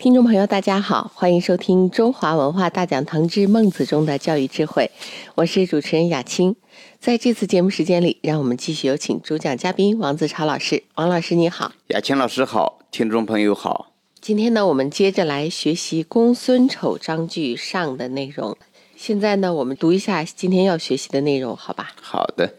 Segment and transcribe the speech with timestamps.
[0.00, 4.90] 听众朋友，大家好，欢迎收听中华文化大讲堂之《孟子中的教育智慧》，
[5.34, 6.56] 我是主持人雅青。
[6.98, 10.82] 在这次节目时间里，让我们继续有请主讲嘉宾王子超老师。
[10.94, 13.92] 王老师你好，雅青老师好，听众朋友好。
[14.22, 18.56] 今天呢，我们接着来学习《公孙丑章句上》的内容。
[18.96, 21.92] 现在呢，我们读一下今天要学习的内容，好吧？
[22.00, 22.54] 好的。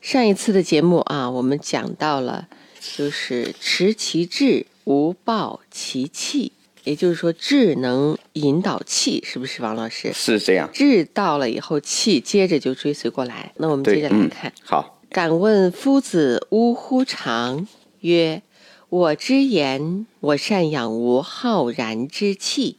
[0.00, 2.48] 上一次的节目啊，我们讲到了，
[2.80, 6.52] 就是持其志，无暴其气。
[6.86, 10.12] 也就是说，智能引导气，是不是王老师？
[10.12, 10.70] 是这样。
[10.72, 13.52] 智到了以后，气接着就追随过来。
[13.56, 14.52] 那我们接着来看。
[14.64, 15.00] 好。
[15.10, 17.66] 敢问夫子呜呼长？
[18.00, 18.42] 曰：
[18.88, 22.76] 我之言，我善养无浩然之气。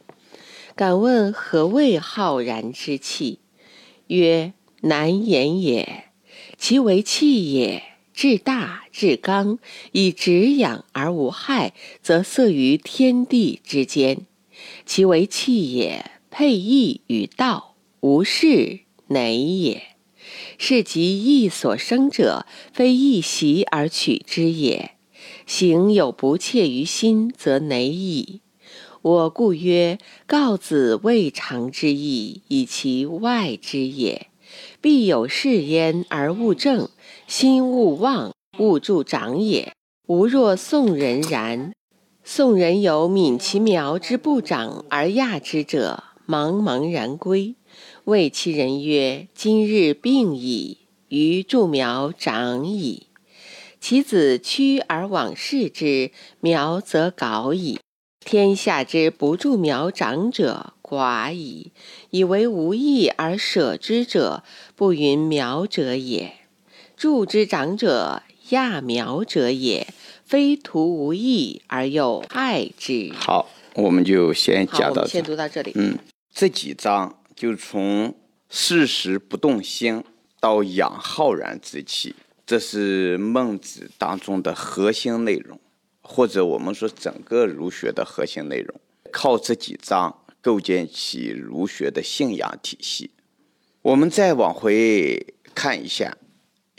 [0.74, 3.40] 敢问何谓浩然之气？
[4.06, 6.04] 曰：难言也。
[6.56, 7.82] 其为气也。
[8.18, 9.60] 至大至刚，
[9.92, 14.26] 以直养而无害，则色于天地之间。
[14.84, 19.94] 其为气也，配义与道，无事馁也。
[20.58, 24.96] 是即义所生者，非义习而取之也。
[25.46, 28.40] 行有不切于心，则馁矣。
[29.00, 34.27] 我故曰：告子未尝之意，以其外之也。
[34.80, 36.88] 必有事焉而勿正。
[37.26, 39.72] 心勿忘，勿助长也。
[40.06, 41.72] 吾若宋人然。
[42.24, 47.54] 宋人有泯其苗之不长而亚之者，茫茫然归。
[48.04, 53.06] 谓其人曰：“今日病矣，余助苗长矣。”
[53.80, 57.78] 其子趋而往视之，苗则槁矣。
[58.20, 61.72] 天下之不助苗长者寡矣，
[62.08, 64.42] 以为无益而舍之者，
[64.74, 66.32] 不云苗者也。
[66.96, 69.86] 助之长者，揠苗者也，
[70.24, 73.12] 非徒无益而又害之。
[73.12, 75.08] 好，我们就先讲到这。
[75.08, 75.72] 先读到这里。
[75.74, 75.98] 嗯，
[76.32, 78.14] 这几章就从
[78.48, 80.02] 事实不动心
[80.40, 82.14] 到养浩然之气，
[82.46, 85.60] 这是孟子当中的核心内容，
[86.00, 88.80] 或者我们说整个儒学的核心内容。
[89.12, 93.10] 靠这几章构建起儒学的信仰体系。
[93.82, 96.16] 我们再往回看一下。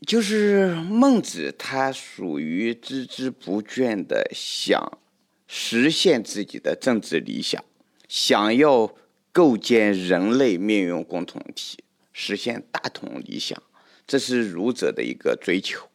[0.08, 4.98] 就是孟子，他属于孜孜不倦的想
[5.46, 7.62] 实现自己的政治理想，
[8.08, 8.96] 想要
[9.34, 11.84] 构建人类命运共同体，
[12.14, 13.62] 实现大同理想，
[14.08, 15.90] 这是儒者的一个追求。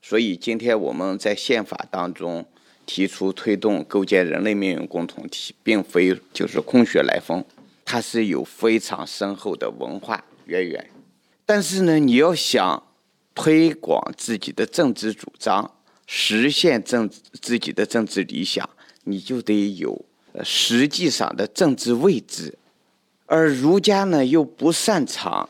[0.00, 2.46] 所以今天我们在宪法当中
[2.92, 7.44] 提出推动构建人类命运共同体，并非就是空穴来风，
[7.84, 10.90] 它是有非常深厚的文化渊源。
[11.46, 12.82] 但是呢，你要想。
[13.32, 15.72] 推广自己的政治主张，
[16.04, 17.08] 实现政
[17.40, 18.68] 自己的政治理想，
[19.04, 20.04] 你就得有
[20.42, 22.58] 实际上的政治位置。
[23.24, 25.48] 而儒家呢，又不擅长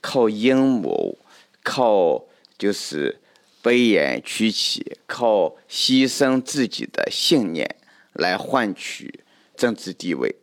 [0.00, 1.18] 靠阴谋，
[1.64, 2.22] 靠
[2.56, 3.18] 就是
[3.64, 7.76] 卑言屈起，靠牺牲自己的信念
[8.12, 9.24] 来换取
[9.56, 10.36] 政治地位。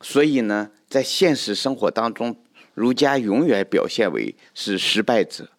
[0.00, 2.36] 所以呢，在现实生活当中，
[2.72, 5.50] 儒家永远表现为是失败者。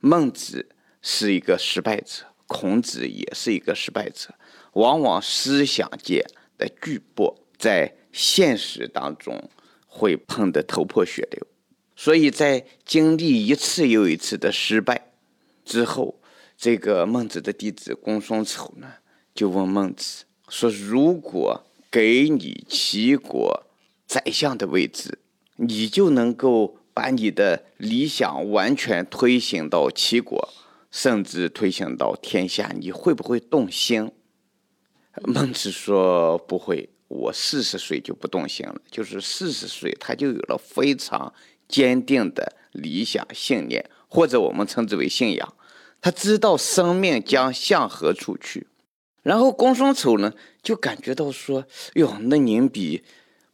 [0.00, 0.68] 孟子
[1.00, 4.34] 是一个失败者，孔子也是一个失败者。
[4.74, 6.22] 往往思想界
[6.58, 9.48] 的巨擘在现实当中
[9.86, 11.46] 会碰得头破血流，
[11.96, 15.09] 所以在经历一次又一次的失败
[15.70, 16.20] 之后，
[16.56, 18.88] 这个孟子的弟子公孙丑呢，
[19.32, 23.66] 就问孟子说：“如果给你齐国
[24.06, 25.20] 宰相的位置，
[25.56, 30.52] 你就能够？”把你的理想完全推行到齐国，
[30.90, 34.10] 甚至推行到天下，你会不会动心？
[35.22, 38.74] 孟子说不会，我四十岁就不动心了。
[38.90, 41.32] 就是四十岁，他就有了非常
[41.68, 45.54] 坚定的理想信念，或者我们称之为信仰。
[46.00, 48.66] 他知道生命将向何处去。
[49.22, 50.32] 然后公孙丑呢，
[50.62, 51.64] 就感觉到说
[51.94, 53.02] ：“哟，那您比……”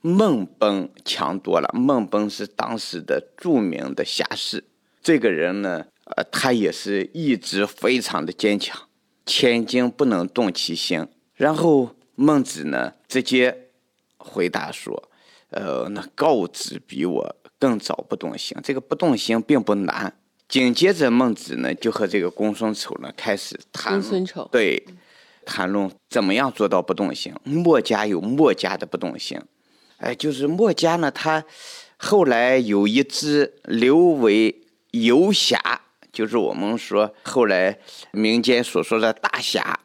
[0.02, 1.68] 孟崩强多了。
[1.74, 4.62] 孟崩是当时的著名的侠士，
[5.02, 8.88] 这个人呢，呃，他也是意志非常的坚强，
[9.24, 11.08] 千金不能动其心。
[11.34, 13.70] 然后孟子呢，直接
[14.16, 15.10] 回答说
[15.50, 18.56] ：“呃，那告子比我更早不动心。
[18.62, 20.16] 这个不动心并不难，
[20.48, 24.86] 紧接着孟子呢就和这个公孙丑呢开始谈公孙丑对
[25.44, 27.34] 谈论怎么样做到不动心。
[27.42, 29.40] 墨家有墨家的不动心，
[29.98, 31.44] 哎，就是墨家呢，他
[31.96, 34.62] 后来有一支留为
[34.92, 35.58] 游侠，
[36.12, 37.78] 就是我们说后来
[38.12, 39.80] 民间所说的大侠，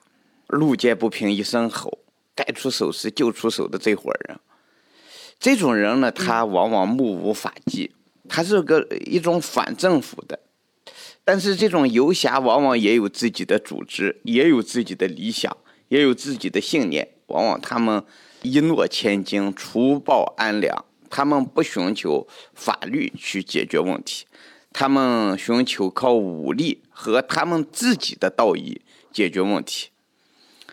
[0.47, 1.99] 路见不平一声吼，
[2.35, 4.39] 该出手时就出手的这伙人。
[5.39, 7.91] 这种人呢，他往往目无法纪，
[8.29, 10.39] 他是个一种反政府的。
[11.23, 15.55] 但是这种游侠往往也有自己的组织，也有自己的理想，
[15.89, 17.07] 也有自己的信念。
[17.27, 18.03] 往往他们
[18.41, 20.85] 一诺千金，除暴安良。
[21.09, 24.25] 他们不寻求法律去解决问题，
[24.71, 28.81] 他们寻求靠武力和他们自己的道义
[29.11, 29.89] 解决问题。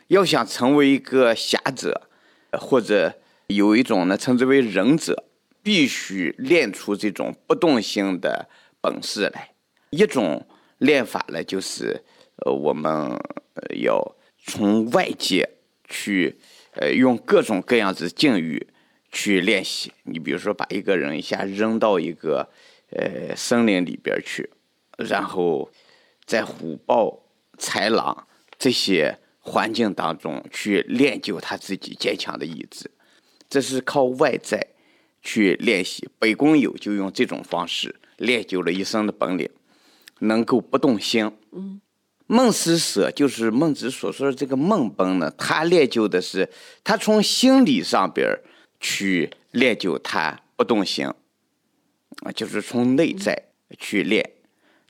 [0.06, 2.09] 要想成为一个侠者，
[2.53, 3.19] 或者
[3.49, 5.25] 有一种呢称之为忍者，
[5.62, 8.49] 必须练出这种不动心的
[8.81, 9.51] 本事来。
[9.90, 10.46] 一种
[10.79, 12.02] 练法呢，就是
[12.44, 13.19] 呃，我们
[13.81, 15.49] 要从外界
[15.88, 16.38] 去，
[16.73, 18.67] 呃，用各种各样子境遇
[19.11, 19.93] 去练习。
[20.05, 22.49] 你比如说，把一个人一下扔到一个
[22.90, 24.50] 呃森林里边去，
[24.96, 25.70] 然后
[26.25, 27.20] 在虎豹
[27.58, 32.91] 豺狼这些环境当中去练就他自己坚强的意志，
[33.49, 34.64] 这是靠外在
[35.23, 36.08] 去练习。
[36.19, 39.49] 北宫友就用这种方式练就了一身的本领。
[40.20, 41.81] 能够不动心，嗯，
[42.26, 46.49] 孟思舍就是孟子所说的这个孟崩呢，他练就的是
[46.82, 48.38] 他从心理上边
[48.81, 53.44] 去练就他不动心，啊，就是从内在
[53.79, 54.32] 去练。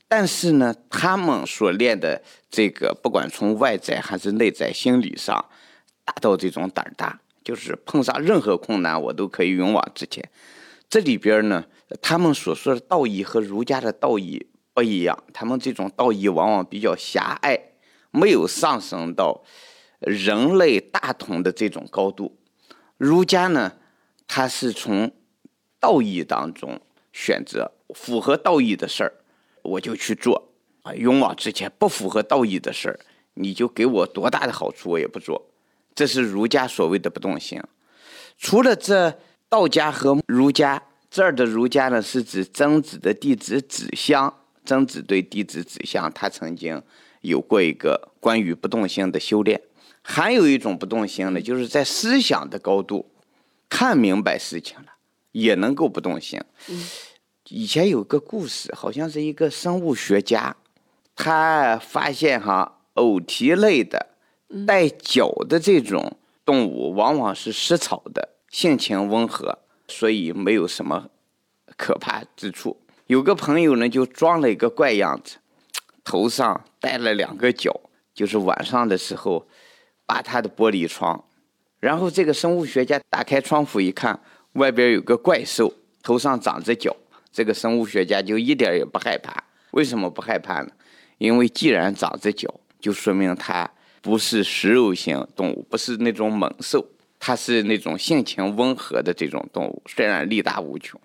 [0.07, 5.45] 但是呢，他们所练的这个，不管从外在还是内在心理上，
[6.03, 10.27] 达到这种胆大，就是碰上任何困难，我都可以勇往直前。
[10.89, 11.63] 这里边呢，
[12.01, 14.47] 他们所说的道义和儒家的道义。
[14.79, 17.59] 不一样，他们这种道义往往比较狭隘，
[18.11, 19.43] 没有上升到
[19.99, 22.37] 人类大同的这种高度。
[22.97, 23.73] 儒家呢，
[24.25, 25.11] 他是从
[25.81, 26.79] 道义当中
[27.11, 29.13] 选择符合道义的事儿，
[29.63, 30.53] 我就去做
[30.83, 32.99] 啊，勇往直前；不符合道义的事儿，
[33.33, 35.45] 你就给我多大的好处，我也不做。
[35.93, 37.61] 这是儒家所谓的不动心。
[38.37, 40.81] 除了这道家和儒家，
[41.11, 44.33] 这儿的儒家呢，是指曾子的弟子子襄。
[44.69, 46.79] 曾子对弟子指相，他曾经
[47.21, 49.59] 有过一个关于不动心的修炼。
[50.03, 53.09] 还有一种不动心呢，就是在思想的高度
[53.67, 54.85] 看明白事情了，
[55.31, 56.39] 也能够不动心。
[57.45, 60.55] 以前有个故事，好像是一个生物学家，
[61.15, 64.09] 他发现哈，偶蹄类的
[64.67, 69.57] 带脚的这种动物，往往是食草的，性情温和，
[69.87, 71.09] 所以没有什么
[71.75, 72.77] 可怕之处。
[73.09, 75.37] 有个朋友呢，就装了一个怪样子，
[76.03, 77.75] 头上戴了两个角，
[78.13, 79.47] 就是晚上的时候，
[80.05, 81.25] 把他的玻璃窗，
[81.79, 84.21] 然后这个生物学家打开窗户一看，
[84.53, 85.73] 外边有个怪兽，
[86.03, 86.95] 头上长着角，
[87.31, 89.43] 这个生物学家就一点也不害怕。
[89.71, 90.69] 为什么不害怕呢？
[91.17, 92.47] 因为既然长着角，
[92.79, 93.67] 就说明它
[94.03, 96.85] 不是食肉性动物，不是那种猛兽，
[97.17, 101.01] 它是那种性情温和的这种动物，虽然力大无穷，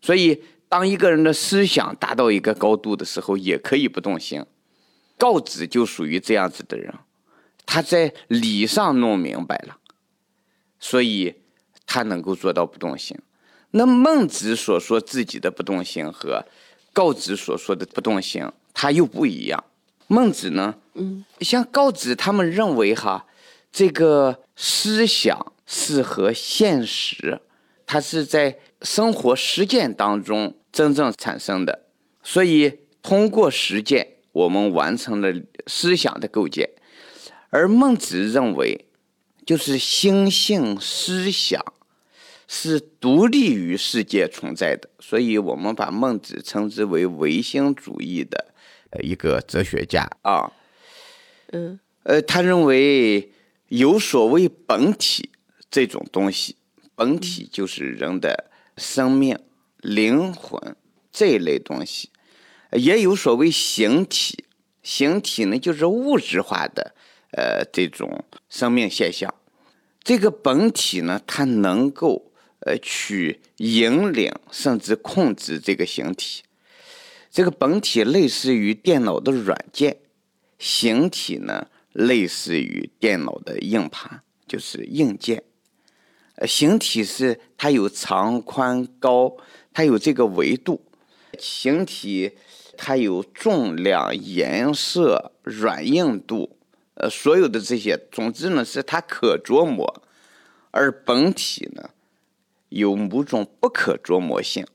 [0.00, 0.40] 所以。
[0.68, 4.44] 当一个人的思想达到一个高度的时候，也可以不动心。
[5.16, 6.94] 告子就属于这样子的人，
[7.66, 9.78] 他在理上弄明白了，
[10.78, 11.34] 所以
[11.86, 13.18] 他能够做到不动心。
[13.72, 16.44] 那孟子所说自己的不动心和
[16.92, 19.64] 告子所说的不动心，他又不一样。
[20.06, 23.26] 孟子呢，嗯，像告子他们认为哈，
[23.72, 27.40] 这个思想是和现实，
[27.84, 30.54] 他是在生活实践当中。
[30.72, 31.86] 真正产生的，
[32.22, 35.32] 所以通过实践，我们完成了
[35.66, 36.70] 思想的构建。
[37.50, 38.86] 而孟子认为，
[39.46, 41.64] 就是心性思想
[42.46, 48.52] 是独立于世界存在的，所以我们把孟子称之为唯心主义的
[49.02, 50.52] 一个哲学家啊。
[51.52, 53.32] 嗯，呃，他认为
[53.68, 55.30] 有所谓本体
[55.70, 56.56] 这种东西，
[56.94, 59.38] 本体就是人的生命。
[59.78, 60.76] 灵魂
[61.10, 62.10] 这一类东西，
[62.72, 64.44] 也有所谓形体。
[64.82, 66.94] 形体呢，就是物质化的，
[67.32, 69.34] 呃，这种生命现象。
[70.02, 76.42] 这个本体呢，它能够呃去引领甚至控制这个形体。
[77.30, 79.98] 这个本体类似于电脑的软件，
[80.58, 85.42] 形体呢类似于电脑的硬盘，就是硬件。
[86.40, 89.36] 呃，形体是它有长宽高。
[89.70, 90.80] 它有这个维度，
[91.38, 92.32] 形体
[92.76, 96.56] 它有重量、颜色、软硬度，
[96.94, 100.02] 呃，所有的这些，总之呢是它可琢磨，
[100.72, 101.90] 而本体呢
[102.70, 104.66] 有某种不可琢磨性。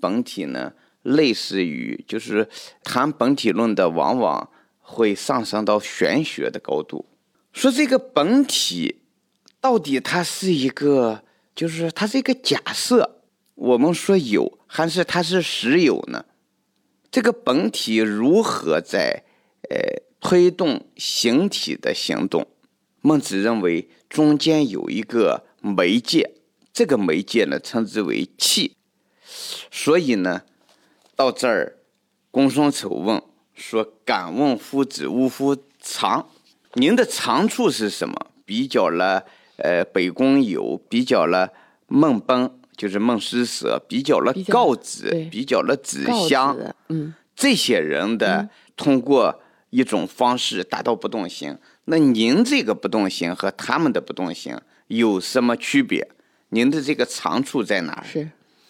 [0.00, 2.48] 本体呢类似于就是
[2.84, 4.48] 谈本体论的，往往
[4.78, 7.04] 会上升到玄学的高度。
[7.52, 9.00] 说这个本体
[9.66, 13.18] 到底它是一个，就是它是一个假设，
[13.56, 16.24] 我们说有还是它是实有呢？
[17.10, 19.24] 这个本体如何在
[19.68, 19.76] 呃
[20.20, 22.46] 推动形体的行动？
[23.00, 26.34] 孟子认为中间有一个媒介，
[26.72, 28.76] 这个媒介呢称之为气。
[29.72, 30.42] 所以呢，
[31.16, 31.78] 到这儿，
[32.30, 33.20] 公孙丑问
[33.52, 36.28] 说：“敢问夫子，吾夫长？
[36.74, 38.14] 您的长处是什么？”
[38.46, 41.52] 比较了呃北宫有，比较了
[41.86, 42.50] 孟奔。
[42.76, 46.54] 就是孟施舍比较了告子，比较了子香，
[46.90, 51.56] 嗯，这些人的通过一种方式达到不动心。
[51.86, 54.54] 那您这个不动心和他们的不动心
[54.88, 56.06] 有什么区别？
[56.50, 58.04] 您的这个长处在哪儿？
[58.04, 58.28] 是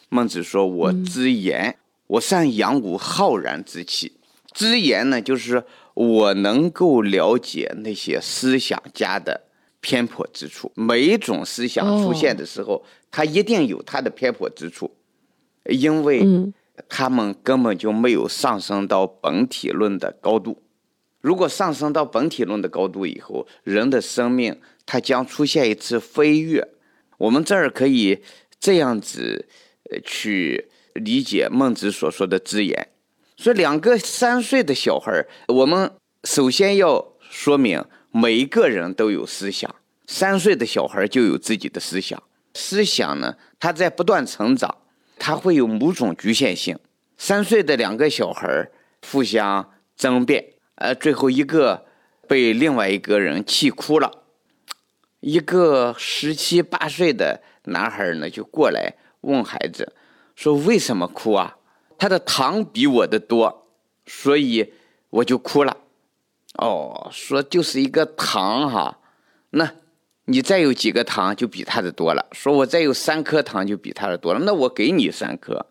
[0.08, 1.76] 孟子说：“我知言，
[2.06, 4.12] 我善扬吾浩然之气。
[4.52, 5.64] 知言呢，就是
[5.94, 9.42] 我能够了解那些思想家的。”
[9.86, 14.90] 偏颇之处，每一种思想出现的时候，它一定有它的偏颇之处，
[15.66, 16.26] 因为
[16.88, 20.60] 他们根本就没有上升到本体论的高度。
[21.20, 26.66] 如果上升到本体论的高度以后，人的生命它将出现一次飞跃。
[27.18, 28.18] 我们这儿可以
[28.58, 29.46] 这样子
[30.04, 32.88] 去理解孟子所说的“之言”。
[33.38, 35.92] 说两个三岁的小孩我们
[36.24, 37.84] 首先要说明。
[38.18, 39.74] 每一个人都有思想，
[40.06, 42.22] 三岁的小孩就有自己的思想。
[42.54, 44.74] 思想呢，它在不断成长，
[45.18, 46.78] 它会有某种局限性。
[47.18, 48.70] 三岁的两个小孩
[49.10, 50.42] 互相争辩，
[50.76, 51.84] 呃，最后一个
[52.26, 54.10] 被另外一个人气哭了。
[55.20, 59.92] 一个十七八岁的男孩呢，就过来问孩子
[60.34, 61.58] 说：“为什么哭啊？”
[61.98, 63.68] 他的糖比我的多，
[64.06, 64.72] 所以
[65.10, 65.76] 我就哭了。
[66.58, 68.98] 哦，说就是一个糖哈，
[69.50, 69.72] 那
[70.24, 72.26] 你再有几个糖就比他的多了。
[72.32, 75.66] 说我再有三颗糖就比他的多了，那我给你三颗。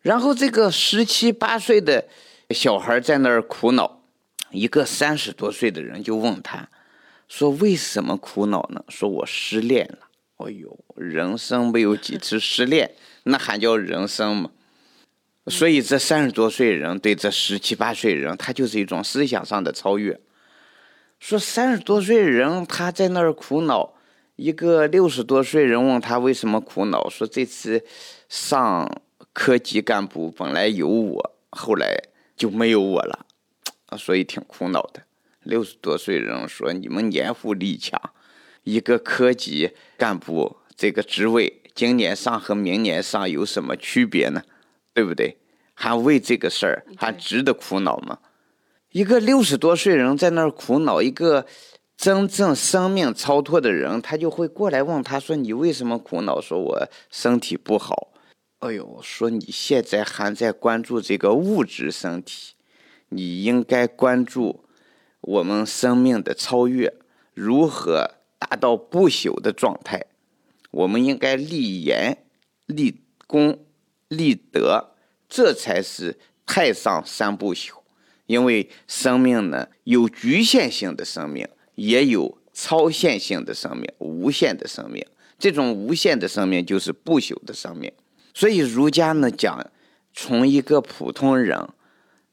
[0.00, 2.06] 然后这个十七八岁的
[2.50, 4.02] 小孩在那儿苦恼，
[4.50, 6.68] 一个三十多岁的人就问他，
[7.28, 8.84] 说为什么苦恼呢？
[8.88, 10.08] 说我失恋了。
[10.38, 14.50] 哎呦，人生没有几次失恋，那还叫人生吗？
[15.50, 20.18] 所以，这三十多岁人对这十七八岁人，他就是一种思想上的超越。
[21.18, 23.94] 说三十多岁人他在那儿苦恼，
[24.36, 27.84] 一个六十多岁人问他为什么苦恼，说这次
[28.28, 28.88] 上
[29.32, 31.94] 科级干部本来有我，后来
[32.36, 33.26] 就没有我了，
[33.98, 35.02] 所以挺苦恼的。
[35.42, 38.00] 六十多岁人说：“你们年富力强，
[38.62, 44.42] 一个科级干部这个职位，今年上和明年上有什么区别呢？
[44.92, 45.38] 对不对？”
[45.82, 48.18] 还为这个事儿还值得苦恼吗？
[48.90, 51.46] 一个六十多岁人在那儿苦恼，一个
[51.96, 58.12] 真正生命超脱的人，他就会过来问他说：“你为什么苦恼？”说我身体不好。
[58.58, 62.52] 哎呦，说你现在还在关注这个物质身体，
[63.08, 64.66] 你应该关注
[65.22, 66.92] 我们生命的超越，
[67.32, 70.04] 如何达到不朽的状态？
[70.72, 72.18] 我们应该立言、
[72.66, 73.64] 立功、
[74.08, 74.89] 立德。
[75.30, 77.70] 这才是太上三不朽，
[78.26, 85.06] 因为生命呢有局限性的生命，也有超限性的生命，无限的生命。
[85.38, 87.90] 这种无限的生命就是不朽的生命。
[88.34, 89.64] 所以儒家呢讲，
[90.12, 91.56] 从一个普通人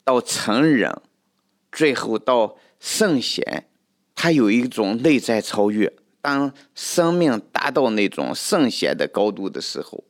[0.04, 1.00] 到成人，
[1.72, 3.68] 最后到圣贤，
[4.16, 5.94] 他有一种内在超越。
[6.20, 10.04] 当生命达到那种圣贤的高度的时候，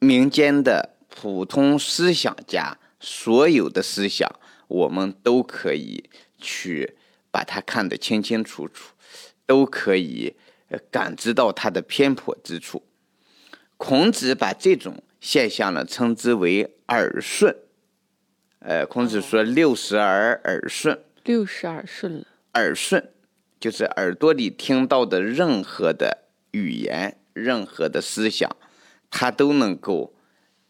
[0.00, 0.95] 民间的。
[1.18, 4.30] 普通思想家所有的思想，
[4.68, 6.94] 我们都可以去
[7.30, 8.92] 把它看得清清楚楚，
[9.46, 10.36] 都可以
[10.90, 12.82] 感知到它的偏颇之处。
[13.78, 17.56] 孔子把这种现象呢称之为耳顺。
[18.58, 22.26] 呃，孔子说：“六十而耳顺。”六十耳顺了。
[22.52, 23.10] 耳顺
[23.58, 28.54] 就是耳朵里听到的任何的语言、任何的思想，
[29.10, 30.12] 他都能够。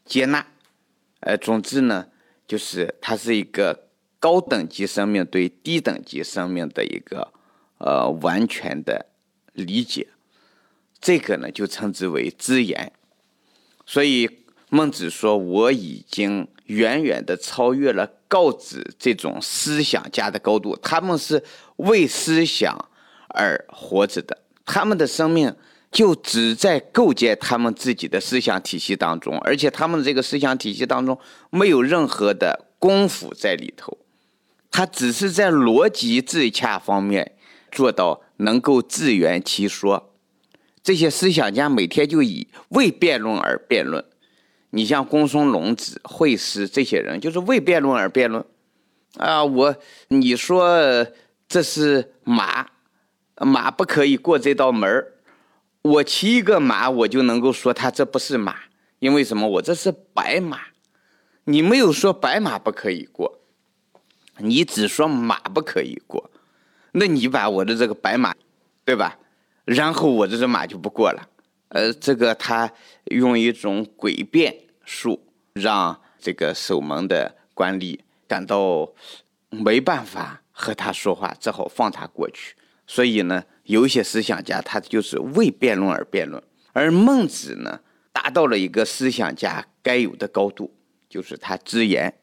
[0.07, 0.47] 接纳，
[1.19, 2.07] 呃，总之呢，
[2.47, 3.87] 就是它是一个
[4.19, 7.31] 高等级生命对低等级生命的一个
[7.77, 9.05] 呃完全的
[9.53, 10.07] 理解，
[10.99, 12.91] 这个呢就称之为知言。
[13.85, 21.43] 所以孟子说：“我已经远远的超越了告知这种思想家的高度，他们是
[21.77, 22.89] 为思想
[23.29, 25.55] 而活着的，他们的生命
[25.97, 31.17] 就只在构建他们自己的思想体系当中，而且他们这个思想体系当中
[31.49, 33.97] 没有任何的功夫在里头，
[34.69, 37.35] 他只是在逻辑自洽方面
[37.71, 40.13] 做到能够自圆其说。
[40.83, 44.05] 这些思想家每天就以为辩论而辩论。
[44.69, 48.45] 你像公孙龙子、惠施这些人，就是为辩论而辩论。
[49.15, 49.75] 啊，我
[50.09, 51.07] 你说
[51.49, 52.67] 这是马，
[53.37, 55.13] 马不可以过这道门儿。
[55.87, 58.55] 我骑一个马，我就能够说他这不是马，
[58.99, 59.47] 因为什么？
[59.47, 60.59] 我这是白马。
[61.45, 63.39] 你没有说白马不可以过，
[64.39, 66.29] 你只说马不可以过。
[66.91, 68.35] 那你把我的这个白马，
[68.83, 69.17] 对吧？
[69.63, 71.29] 然后我这只马就不过了。
[71.69, 72.71] 呃，这个他
[73.05, 75.21] 用一种诡辩术，
[75.53, 78.89] 让这个守门的官吏感到
[79.49, 82.55] 没办法和他说话，只好放他过去。
[82.87, 86.41] 所以呢，有一些思想家他就是为辩论而辩论，
[86.73, 87.79] 而孟子呢，
[88.11, 90.73] 达到了一个思想家该有的高度，
[91.09, 92.17] 就是他直言，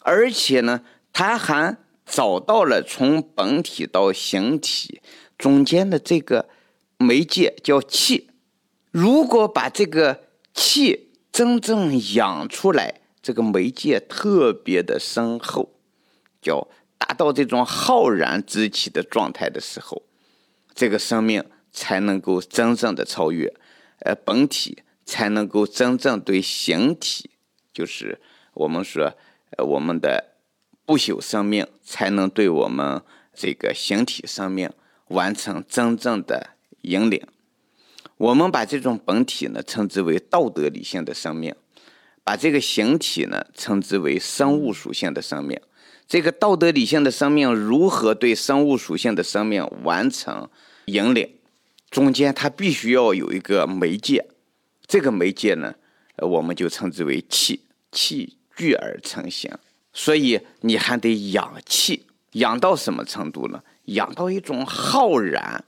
[0.00, 0.82] 而且呢，
[1.12, 5.00] 他还找到了从本体到形体
[5.36, 6.48] 中间的这个
[6.98, 8.30] 媒介，叫气。
[8.92, 15.74] 如果把这个气真正养出来，这个媒介特别的深厚，
[16.40, 20.02] 叫达到这种浩然之气的状态的时候，
[20.74, 23.54] 这个生命才能够真正的超越，
[24.00, 27.30] 呃，本体才能够真正对形体，
[27.72, 28.20] 就是
[28.54, 29.16] 我们说，
[29.56, 30.32] 呃，我们的
[30.84, 33.02] 不朽生命才能对我们
[33.32, 34.70] 这个形体生命
[35.08, 36.50] 完成真正的
[36.82, 37.26] 引领。
[38.16, 41.54] 我们把这种本体呢称之为道德理性的生命，
[42.22, 45.60] 把这个形体呢称之为生物属性的生命。
[46.06, 50.48] 这个道德理性的生命如何对生物属性的生命完成
[50.86, 51.28] 引领？
[51.90, 54.26] 中间它必须要有一个媒介，
[54.86, 55.74] 这个媒介呢，
[56.18, 57.60] 我们就称之为气，
[57.92, 59.50] 气聚而成形。
[59.92, 63.62] 所以你还得养气，养到什么程度呢？
[63.86, 65.64] 养到一种浩然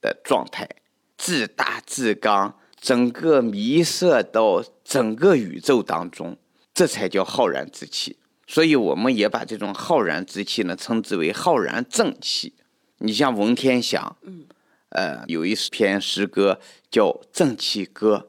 [0.00, 0.68] 的状态。
[1.16, 6.36] 自大自刚，整个弥射到整个宇宙当中，
[6.72, 8.16] 这才叫浩然之气。
[8.50, 12.52] 所以，我们也把这种浩然之气呢，称之为浩然正气。
[12.98, 14.44] 你像文天祥，嗯，
[14.88, 16.58] 呃，有一篇诗歌
[16.90, 18.26] 叫《正气歌》，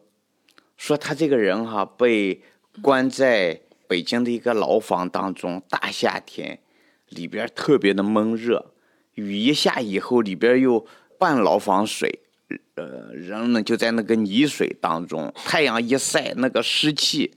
[0.77, 2.39] 说他这个人哈，被
[2.83, 6.59] 关在北京的一个牢房当中，大夏天
[7.09, 8.73] 里边特别的闷热，
[9.15, 10.85] 雨一下以后，里边又
[11.17, 12.19] 半牢房水。
[12.75, 17.31] 呃，人呢就在那个泥水当中，太阳一晒，那个湿气，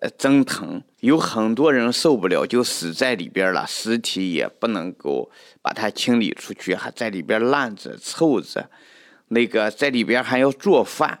[0.00, 3.66] 呃，蒸腾，有很多人受不了，就死在里边了。
[3.66, 5.30] 尸体也不能够
[5.62, 8.68] 把它清理出去，还在里边烂着、臭着。
[9.28, 11.20] 那个在里边还要做饭，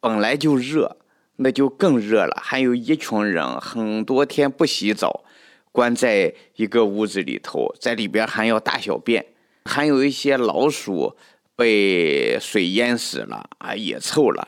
[0.00, 0.96] 本来就热，
[1.36, 2.40] 那就更热了。
[2.42, 5.24] 还有一群人很多天不洗澡，
[5.72, 9.24] 关在一个屋子里头，在里边还要大小便，
[9.64, 11.16] 还有一些老鼠。
[11.58, 14.46] 被水淹死了啊，也臭了，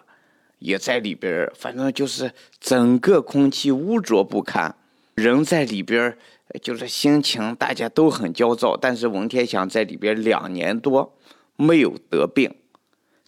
[0.61, 4.75] 也在里边反正就是整个空气污浊不堪，
[5.15, 6.17] 人在里边
[6.63, 8.77] 就是心情大家都很焦躁。
[8.77, 11.19] 但是文天祥在里边两年多
[11.57, 12.55] 没有得病，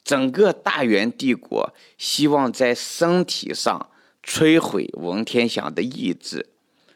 [0.05, 3.91] 整个大元帝国希望在身体上
[4.23, 6.51] 摧毁文天祥的意志，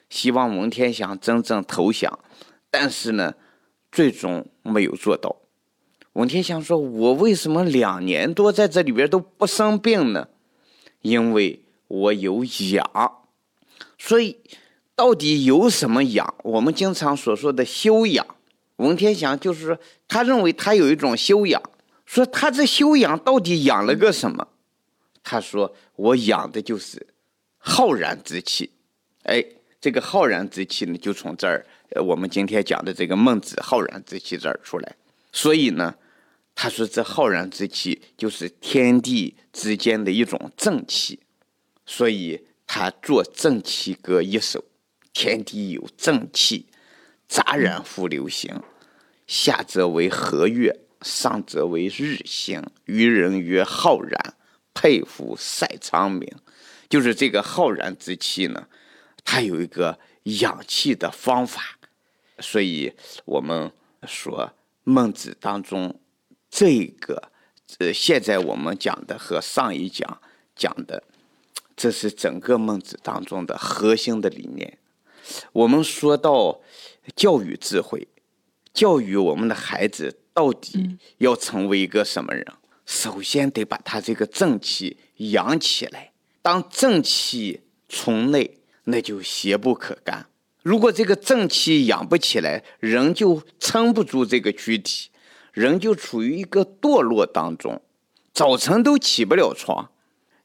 [0.08, 2.18] 希望文天祥真正投降，
[2.70, 3.34] 但是呢，
[3.90, 5.36] 最终没有做到。
[6.16, 10.28] 文天祥说：“我为什么两年多在这里边都不生病呢？
[11.02, 13.18] 因为我有养。
[13.98, 14.38] 所以，
[14.94, 16.34] 到底有什么养？
[16.42, 18.26] 我们经常所说的修养，
[18.76, 21.62] 文天祥就是，他认为他有一种修养。
[22.06, 24.48] 说他这修养到底养了个什么？
[25.22, 27.06] 他说：我养的就是
[27.58, 28.70] 浩然之气。
[29.24, 29.44] 哎，
[29.78, 34.96] 这个浩然之气呢，就从这儿，呃，我们今天讲的这个孟子浩然之气这儿出来。
[35.30, 35.94] 所以呢。”
[36.58, 41.20] 他说：“这浩然之气就是天地之间的一种正气，
[41.84, 44.64] 所以他作《正气歌》一首。
[45.12, 46.66] 天地有正气，
[47.28, 48.58] 杂然复流行。
[49.26, 52.64] 下则为和月，上则为日星。
[52.86, 54.34] 愚人曰浩然，
[54.72, 56.26] 佩服赛昌明。
[56.88, 58.66] 就是这个浩然之气呢，
[59.24, 61.78] 它有一个养气的方法。
[62.38, 62.94] 所以
[63.26, 63.70] 我们
[64.06, 66.00] 说孟子当中。”
[66.58, 67.30] 这个，
[67.80, 70.22] 呃，现在我们讲的和上一讲
[70.56, 71.02] 讲的，
[71.76, 74.78] 这是整个孟子当中的核心的理念。
[75.52, 76.62] 我们说到
[77.14, 78.08] 教育智慧，
[78.72, 82.46] 教育我们的孩子到底要成为一个什么人？
[82.86, 86.12] 首先得把他这个正气养起来。
[86.40, 90.26] 当正气从内，那就邪不可干。
[90.62, 95.10] 如果这个正气养不起来，人就撑不住这个躯体，
[95.56, 97.80] 人就处于一个堕落当中，
[98.34, 99.90] 早晨都起不了床。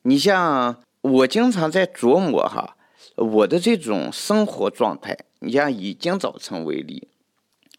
[0.03, 2.77] 你像我经常在琢磨哈，
[3.17, 5.17] 我的这种生活状态。
[5.39, 7.09] 你像以今早晨为例，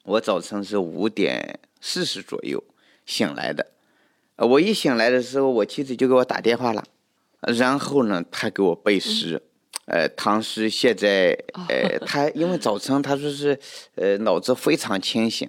[0.03, 2.63] 我早晨是五点四十左右
[3.07, 3.69] 醒来的。
[4.37, 6.85] 我一醒来的时候，我妻子就给我打电话了，
[7.41, 9.43] 然后呢，她给我背诗。
[9.87, 11.35] 呃，唐诗现在，
[11.71, 13.59] 呃，她因为早晨她说是，
[13.95, 15.49] 呃，脑子非常清醒，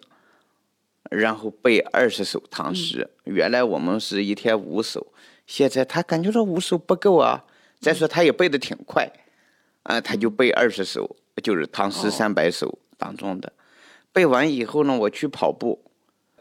[1.11, 3.09] 然后背二十首唐诗。
[3.25, 5.07] 原来我们是一天五首。
[5.45, 7.45] 现在他感觉到五首不够啊，
[7.79, 9.11] 再说他也背的挺快，
[9.83, 13.51] 啊，他就背二十首，就是唐诗三百首当中的。
[14.13, 15.83] 背完以后呢，我去跑步，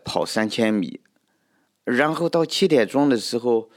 [0.04, 1.00] 跑三千米，
[1.84, 3.70] 然后到七点钟的时候，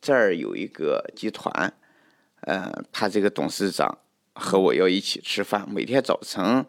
[0.00, 1.74] 这儿有一个集团，
[2.40, 3.98] 呃，他这个董事长
[4.34, 6.64] 和我要一起吃饭，每天早晨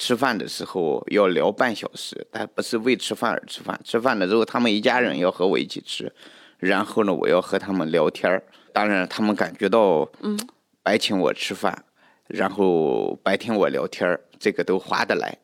[0.00, 6.10] 吃饭的时候要聊半小时，但不是为吃饭而吃饭，吃饭的时候他们一家人要和我一起吃。
[6.58, 8.42] 然后呢，我要和他们聊天。
[8.72, 10.38] 当然，他们感觉到，嗯，
[10.82, 11.84] 白请我吃饭，
[12.28, 15.36] 然后白听我聊天，这个都划得来。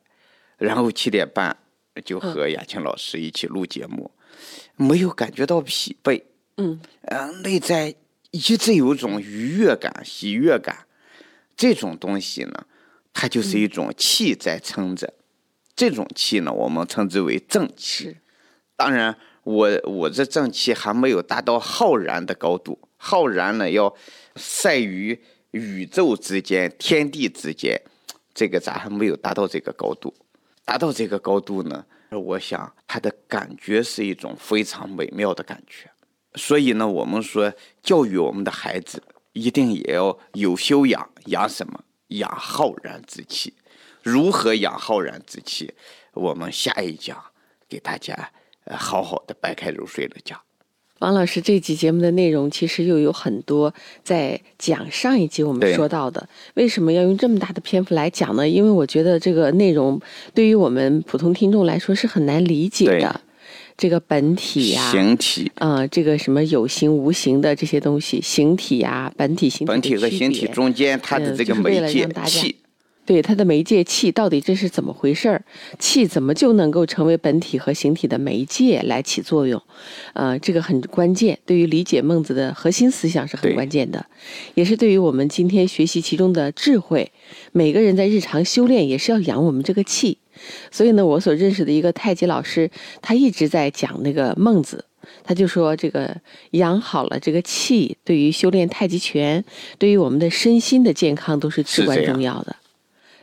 [0.57, 1.55] 然后七点半
[2.03, 4.11] 就和雅琴老师一起录节目，
[4.77, 6.23] 没有感觉到疲惫，
[6.57, 7.95] 嗯，呃，内在
[8.31, 10.87] 一直有种愉悦感、喜悦感。
[11.55, 12.67] 这种东西呢，
[13.17, 15.13] 它就是一种气在撑着。
[15.75, 18.19] 这种气呢，我们称之为正气。
[18.77, 19.17] 当然。
[19.47, 23.95] 我我这正气还没有达到浩然的高度，浩然呢要
[24.35, 25.17] 赛于
[25.53, 27.81] 宇宙之间、天地之间，
[28.35, 30.13] 这个咱还没有达到这个高度。
[30.65, 35.89] 达到这个高度呢，我想他的感觉是一种非常美妙的感觉。
[36.35, 39.01] 所以呢，我们说教育我们的孩子，
[39.33, 41.85] 一定也要有修养，养什么？
[42.09, 43.55] 养浩然之气。
[44.03, 45.73] 如何养浩然之气？
[46.13, 47.17] 我们下一讲
[47.69, 48.31] 给大家。
[48.65, 50.41] 呃，好好的掰开揉碎的讲。
[50.99, 58.49] 王老师这期节目的内容其实又有很多在讲上一集我们说到的，为什么要用这么大的篇幅来讲呢？
[58.49, 60.01] 因为我觉得这个内容
[60.35, 63.21] 对于我们普通听众来说是很难理解的。
[63.77, 72.57] 这个本体呀，形体，啊，这个什么有形无形的这些东西，形体呀，本体、形体本体和形体中间它的这个媒介气。
[73.05, 75.45] 对它的媒介气到底这是怎么回事儿？
[75.79, 79.63] 气怎么就能够成为本体和形体的媒介来起作用？
[80.15, 84.05] 呃，这个很关键，对于理解孟子的核心思想是很关键的，
[84.55, 87.13] 也是对于我们今天学习其中的智慧。
[87.53, 90.19] 每个人在日常修炼也是要养我们这个气。
[90.71, 92.71] 所以呢，我所认识的一个太极老师，
[93.01, 94.85] 他一直在讲那个孟子，
[95.25, 96.17] 他就说这个
[96.53, 99.45] 养好了这个气，对于修炼太极拳，
[99.79, 102.57] 对于我们的身心的健康都是至关重要的。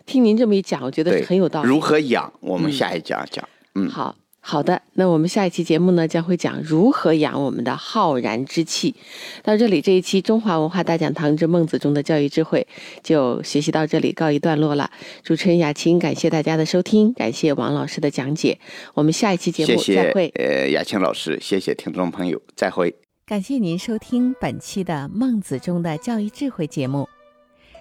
[0.06, 1.70] 听您这么一讲，我觉得很有道理。
[1.70, 2.32] 如何养？
[2.42, 3.48] 我们下一讲讲。
[3.76, 4.82] 嗯，好好的。
[4.96, 8.94] 那我们下一期节目呢，将会讲如何养我们的浩然之气。
[9.42, 12.68] 到这里，这一期《中华文化大讲堂之孟子中的教育智慧》
[13.02, 14.92] 就学习到这里告一段落了。
[15.24, 18.60] 主持人雅琴，感谢大家的收听，感谢王老师的讲解。
[18.94, 20.30] 我们下一期节目再会。
[20.36, 22.94] 呃，雅琴老师，谢谢听众朋友，再会。
[23.26, 27.08] 感谢您收听本期的《孟子中的教育智慧》节目。